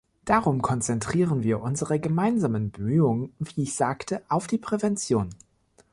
Darum 0.25 0.63
konzentrieren 0.63 1.43
wir 1.43 1.61
unsere 1.61 1.99
gemeinsamen 1.99 2.71
Bemühungen, 2.71 3.35
wie 3.37 3.61
ich 3.61 3.75
sagte, 3.75 4.23
auf 4.29 4.47
die 4.47 4.57
Prävention. 4.57 5.29